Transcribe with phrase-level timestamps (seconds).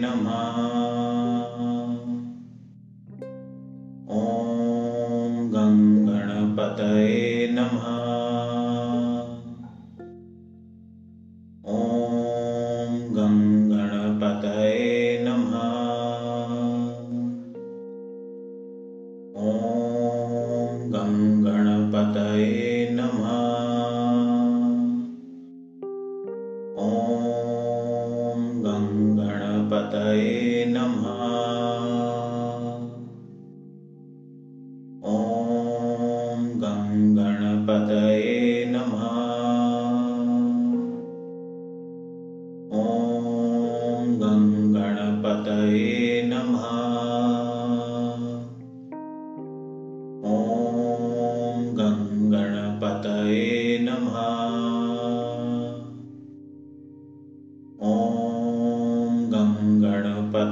[0.00, 0.30] नमः।
[4.16, 7.99] ॐ गङ्गणपतये नमः।
[29.90, 31.19] गुरुर्ब्रह्मणस्पतिर्ब्रह्मदेवो नमः।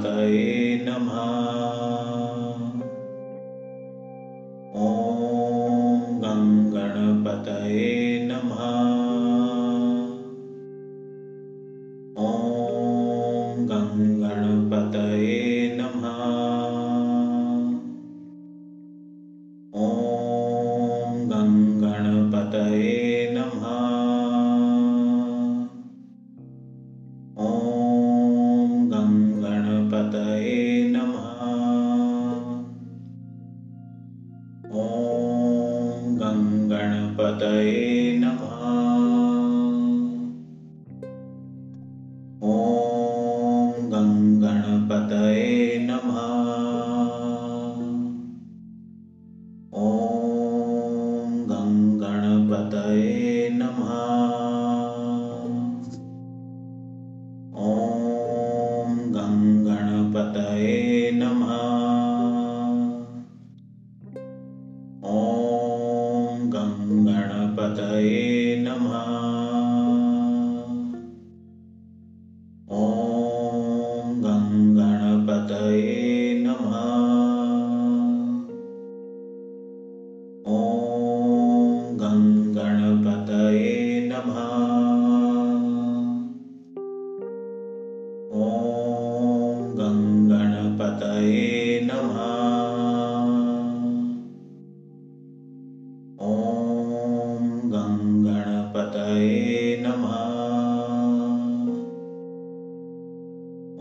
[0.01, 0.68] たえ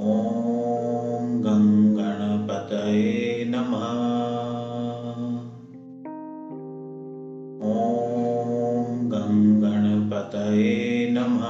[0.00, 3.84] ॐ गङ्गणपतये नमः।
[7.68, 11.48] ॐ गङ्गणपतये नमः।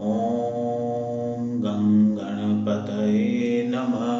[0.00, 4.19] ॐ गङ्गणपतये नमः।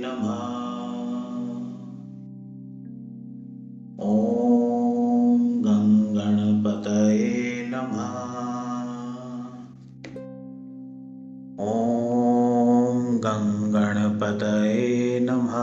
[0.00, 0.64] नमः।
[4.06, 8.14] ॐ गं गणपतये नमः।
[11.60, 15.54] ॐ गं गणपतये नमः।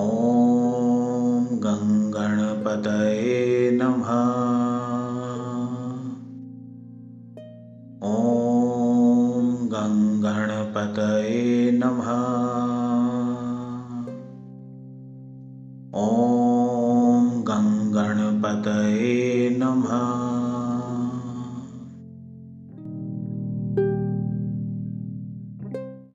[0.00, 4.51] ॐ गं गणपतये नमः
[10.74, 12.31] गणपतये नमः